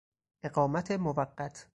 اقامت 0.43 0.91
موقت 0.91 1.67